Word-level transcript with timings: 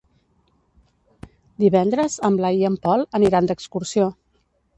Divendres 1.63 2.15
en 2.31 2.39
Blai 2.41 2.59
i 2.63 2.67
en 2.71 2.79
Pol 2.87 3.05
aniran 3.21 3.53
d'excursió. 3.53 4.11